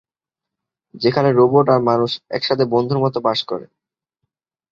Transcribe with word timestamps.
যেখানে 0.95 1.29
রোবট 1.31 1.67
আর 1.69 1.81
মানুষ 1.81 2.11
একসাথে 2.29 2.63
বন্ধুর 2.65 2.99
মতো 2.99 3.17
বাস 3.21 3.39
করে। 3.43 3.65